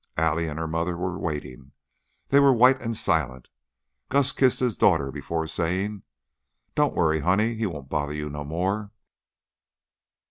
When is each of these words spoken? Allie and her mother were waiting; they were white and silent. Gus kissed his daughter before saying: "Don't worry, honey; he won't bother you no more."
Allie 0.17 0.47
and 0.47 0.57
her 0.57 0.65
mother 0.67 0.97
were 0.97 1.19
waiting; 1.19 1.73
they 2.29 2.39
were 2.39 2.51
white 2.51 2.81
and 2.81 2.97
silent. 2.97 3.49
Gus 4.09 4.31
kissed 4.31 4.59
his 4.59 4.75
daughter 4.75 5.11
before 5.11 5.45
saying: 5.45 6.01
"Don't 6.73 6.95
worry, 6.95 7.19
honey; 7.19 7.53
he 7.53 7.67
won't 7.67 7.87
bother 7.87 8.13
you 8.15 8.27
no 8.27 8.43
more." 8.43 8.89